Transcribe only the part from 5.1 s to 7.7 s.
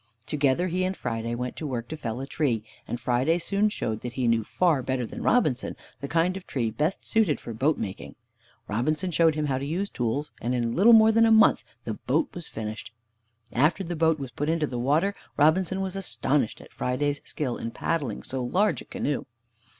Robinson the kind of tree best suited for